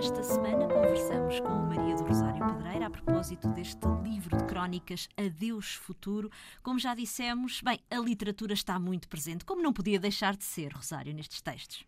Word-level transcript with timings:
Desta 0.00 0.22
semana 0.22 0.66
conversamos 0.66 1.40
com 1.40 1.50
Maria 1.50 1.94
do 1.94 2.04
Rosário 2.04 2.42
Pedreira 2.42 2.86
a 2.86 2.90
propósito 2.90 3.48
deste 3.48 3.86
livro 4.02 4.34
de 4.34 4.44
crónicas 4.44 5.06
Adeus 5.14 5.74
Futuro. 5.74 6.30
Como 6.62 6.78
já 6.78 6.94
dissemos, 6.94 7.60
bem, 7.60 7.78
a 7.90 7.98
literatura 7.98 8.54
está 8.54 8.78
muito 8.78 9.06
presente, 9.10 9.44
como 9.44 9.60
não 9.60 9.74
podia 9.74 10.00
deixar 10.00 10.38
de 10.38 10.44
ser, 10.44 10.72
Rosário, 10.72 11.12
nestes 11.12 11.42
textos. 11.42 11.84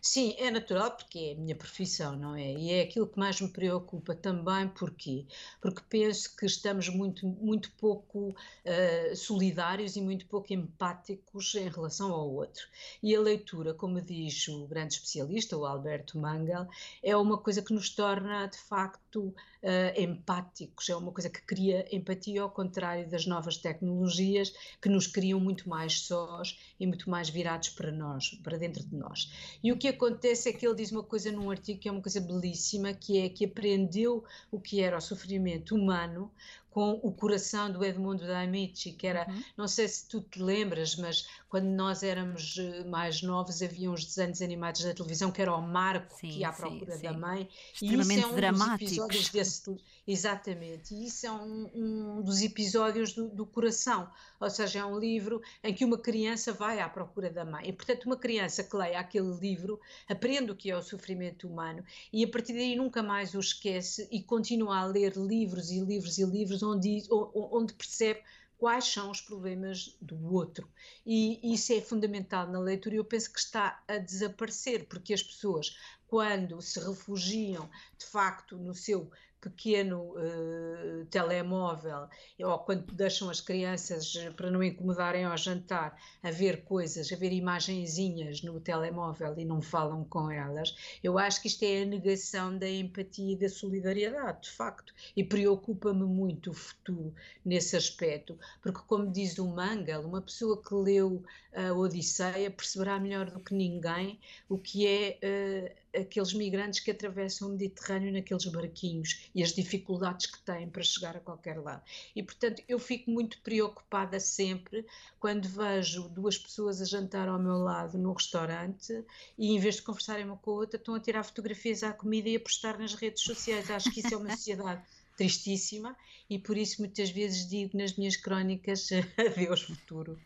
Sim, 0.00 0.34
é 0.38 0.50
natural 0.50 0.90
porque 0.92 1.18
é 1.18 1.32
a 1.32 1.34
minha 1.36 1.56
profissão, 1.56 2.16
não 2.16 2.34
é? 2.34 2.52
E 2.52 2.72
é 2.72 2.82
aquilo 2.82 3.06
que 3.06 3.18
mais 3.18 3.40
me 3.40 3.48
preocupa 3.48 4.14
também, 4.14 4.68
porquê? 4.68 5.26
Porque 5.60 5.82
penso 5.88 6.36
que 6.36 6.46
estamos 6.46 6.88
muito, 6.88 7.26
muito 7.26 7.72
pouco 7.72 8.30
uh, 8.30 9.16
solidários 9.16 9.96
e 9.96 10.00
muito 10.00 10.26
pouco 10.26 10.52
empáticos 10.52 11.54
em 11.54 11.68
relação 11.68 12.12
ao 12.12 12.30
outro. 12.30 12.66
E 13.02 13.14
a 13.14 13.20
leitura, 13.20 13.74
como 13.74 14.00
diz 14.00 14.48
o 14.48 14.66
grande 14.66 14.94
especialista, 14.94 15.56
o 15.56 15.64
Alberto 15.64 16.18
Mangel, 16.18 16.66
é 17.02 17.16
uma 17.16 17.38
coisa 17.38 17.62
que 17.62 17.72
nos 17.72 17.90
torna, 17.90 18.46
de 18.46 18.58
facto, 18.58 19.34
uh, 19.64 20.00
empáticos, 20.00 20.88
é 20.88 20.96
uma 20.96 21.12
coisa 21.12 21.30
que 21.30 21.40
cria 21.42 21.86
empatia, 21.94 22.42
ao 22.42 22.50
contrário 22.50 23.08
das 23.08 23.26
novas 23.26 23.56
tecnologias, 23.56 24.52
que 24.80 24.88
nos 24.88 25.06
criam 25.06 25.40
muito 25.40 25.68
mais 25.68 26.00
sós 26.00 26.58
e 26.78 26.86
muito 26.86 27.08
mais 27.08 27.28
virados 27.28 27.70
para 27.70 27.90
nós, 27.90 28.30
para 28.42 28.58
dentro 28.58 28.84
de 28.84 28.94
nós. 28.94 29.30
E 29.62 29.72
o 29.74 29.76
que 29.76 29.88
acontece 29.88 30.48
é 30.48 30.52
que 30.52 30.64
ele 30.64 30.76
diz 30.76 30.92
uma 30.92 31.02
coisa 31.02 31.32
num 31.32 31.50
artigo 31.50 31.80
que 31.80 31.88
é 31.88 31.92
uma 31.92 32.00
coisa 32.00 32.20
belíssima, 32.20 32.94
que 32.94 33.18
é 33.18 33.28
que 33.28 33.44
aprendeu 33.44 34.24
o 34.50 34.60
que 34.60 34.80
era 34.80 34.96
o 34.96 35.00
sofrimento 35.00 35.74
humano 35.74 36.30
com 36.74 36.98
o 37.04 37.12
coração 37.12 37.70
do 37.70 37.84
Edmundo 37.84 38.26
da 38.26 38.40
Amici, 38.40 38.90
que 38.90 39.06
era, 39.06 39.24
uhum. 39.30 39.42
não 39.56 39.68
sei 39.68 39.86
se 39.86 40.08
tu 40.08 40.20
te 40.20 40.42
lembras, 40.42 40.96
mas 40.96 41.24
quando 41.48 41.66
nós 41.66 42.02
éramos 42.02 42.56
eh, 42.58 42.82
mais 42.82 43.22
novos 43.22 43.62
havia 43.62 43.88
uns 43.88 44.04
desenhos 44.04 44.42
animados 44.42 44.82
da 44.82 44.92
televisão 44.92 45.30
que 45.30 45.40
era 45.40 45.54
o 45.54 45.62
Marco 45.62 46.12
sim, 46.18 46.30
que 46.30 46.38
ia 46.40 46.48
à 46.48 46.52
procura 46.52 46.96
sim, 46.96 47.04
da 47.04 47.12
mãe. 47.12 47.48
Extremamente 47.72 48.12
e 48.12 48.18
isso 48.18 48.26
é 48.26 48.32
um 48.32 48.34
dramáticos. 48.34 48.80
Dos 48.80 48.90
episódios 48.90 49.28
desse, 49.30 49.76
exatamente, 50.04 50.94
e 50.96 51.06
isso 51.06 51.24
é 51.28 51.30
um, 51.30 51.70
um 51.72 52.22
dos 52.22 52.42
episódios 52.42 53.12
do, 53.12 53.28
do, 53.28 53.46
coração, 53.46 54.10
ou 54.40 54.50
seja, 54.50 54.80
é 54.80 54.84
um 54.84 54.98
livro 54.98 55.40
em 55.62 55.72
que 55.72 55.84
uma 55.84 55.96
criança 55.96 56.52
vai 56.52 56.80
à 56.80 56.88
procura 56.88 57.30
da 57.30 57.44
mãe. 57.44 57.68
E, 57.68 57.72
portanto, 57.72 58.06
uma 58.06 58.16
criança 58.16 58.64
que 58.64 58.76
leia 58.76 58.98
aquele 58.98 59.32
livro 59.36 59.78
aprende 60.08 60.50
o 60.50 60.56
que 60.56 60.72
é 60.72 60.76
o 60.76 60.82
sofrimento 60.82 61.46
humano 61.46 61.84
e 62.12 62.24
a 62.24 62.28
partir 62.28 62.54
daí 62.54 62.74
nunca 62.74 63.00
mais 63.00 63.32
o 63.32 63.38
esquece 63.38 64.08
e 64.10 64.20
continua 64.20 64.78
a 64.78 64.86
ler 64.86 65.16
livros 65.16 65.70
e 65.70 65.78
livros 65.78 66.18
e 66.18 66.24
livros 66.24 66.63
onde, 66.64 67.06
onde 67.10 67.74
percebe 67.74 68.22
quais 68.56 68.84
são 68.84 69.10
os 69.10 69.20
problemas 69.20 69.96
do 70.00 70.32
outro. 70.32 70.68
E 71.04 71.52
isso 71.54 71.72
é 71.72 71.80
fundamental 71.80 72.46
na 72.48 72.58
leitura 72.58 72.94
e 72.94 72.98
eu 72.98 73.04
penso 73.04 73.32
que 73.32 73.38
está 73.38 73.82
a 73.86 73.98
desaparecer, 73.98 74.86
porque 74.86 75.12
as 75.12 75.22
pessoas, 75.22 75.76
quando 76.06 76.62
se 76.62 76.80
refugiam 76.80 77.68
de 77.98 78.06
facto 78.06 78.56
no 78.56 78.74
seu 78.74 79.10
pequeno 79.50 80.14
uh, 80.16 81.04
telemóvel 81.10 82.08
ou 82.40 82.58
quando 82.60 82.92
deixam 82.92 83.30
as 83.30 83.40
crianças 83.40 84.14
eh, 84.16 84.30
para 84.30 84.50
não 84.50 84.62
incomodarem 84.62 85.24
ao 85.24 85.36
jantar 85.36 85.96
a 86.22 86.30
ver 86.30 86.64
coisas, 86.64 87.12
a 87.12 87.16
ver 87.16 87.32
imagenzinhas 87.32 88.42
no 88.42 88.60
telemóvel 88.60 89.34
e 89.38 89.44
não 89.44 89.60
falam 89.60 90.04
com 90.04 90.30
elas, 90.30 90.74
eu 91.02 91.18
acho 91.18 91.40
que 91.40 91.48
isto 91.48 91.62
é 91.64 91.82
a 91.82 91.86
negação 91.86 92.56
da 92.56 92.68
empatia 92.68 93.32
e 93.32 93.36
da 93.36 93.48
solidariedade, 93.48 94.42
de 94.42 94.50
facto, 94.50 94.92
e 95.16 95.22
preocupa-me 95.22 96.04
muito 96.04 96.50
o 96.50 96.54
futuro 96.54 97.14
nesse 97.44 97.76
aspecto, 97.76 98.38
porque 98.62 98.80
como 98.86 99.10
diz 99.10 99.38
o 99.38 99.46
Mangel, 99.46 100.02
uma 100.02 100.22
pessoa 100.22 100.60
que 100.60 100.74
leu 100.74 101.22
a 101.54 101.72
Odisseia 101.72 102.50
perceberá 102.50 102.98
melhor 102.98 103.30
do 103.30 103.40
que 103.40 103.54
ninguém 103.54 104.18
o 104.48 104.58
que 104.58 104.86
é 104.86 105.18
uh, 105.22 105.83
aqueles 105.94 106.32
migrantes 106.32 106.80
que 106.80 106.90
atravessam 106.90 107.48
o 107.48 107.52
Mediterrâneo 107.52 108.12
naqueles 108.12 108.44
barquinhos 108.46 109.28
e 109.34 109.42
as 109.42 109.52
dificuldades 109.52 110.26
que 110.26 110.40
têm 110.40 110.68
para 110.68 110.82
chegar 110.82 111.16
a 111.16 111.20
qualquer 111.20 111.58
lado. 111.58 111.82
E, 112.14 112.22
portanto, 112.22 112.62
eu 112.68 112.78
fico 112.78 113.10
muito 113.10 113.40
preocupada 113.40 114.18
sempre 114.20 114.84
quando 115.18 115.48
vejo 115.48 116.08
duas 116.08 116.36
pessoas 116.36 116.80
a 116.80 116.84
jantar 116.84 117.28
ao 117.28 117.38
meu 117.38 117.58
lado 117.58 117.96
no 117.98 118.12
restaurante 118.12 119.04
e, 119.38 119.54
em 119.54 119.58
vez 119.58 119.76
de 119.76 119.82
conversarem 119.82 120.24
uma 120.24 120.36
com 120.36 120.50
a 120.50 120.54
outra, 120.54 120.76
estão 120.78 120.94
a 120.94 121.00
tirar 121.00 121.22
fotografias 121.22 121.82
à 121.82 121.92
comida 121.92 122.28
e 122.28 122.36
a 122.36 122.40
postar 122.40 122.78
nas 122.78 122.94
redes 122.94 123.22
sociais. 123.22 123.70
Acho 123.70 123.90
que 123.90 124.00
isso 124.00 124.14
é 124.14 124.16
uma 124.16 124.30
sociedade 124.36 124.82
tristíssima 125.16 125.96
e 126.28 126.38
por 126.38 126.56
isso 126.56 126.80
muitas 126.80 127.10
vezes 127.10 127.48
digo 127.48 127.76
nas 127.76 127.96
minhas 127.96 128.16
crónicas 128.16 128.88
adeus 129.16 129.62
futuro. 129.62 130.18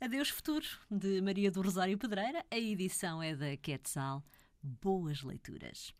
Adeus 0.00 0.30
Futuro, 0.30 0.64
de 0.90 1.20
Maria 1.20 1.50
do 1.50 1.60
Rosário 1.60 1.98
Pedreira. 1.98 2.42
A 2.50 2.58
edição 2.58 3.22
é 3.22 3.36
da 3.36 3.54
Quetzal. 3.54 4.24
Boas 4.62 5.22
leituras. 5.22 5.94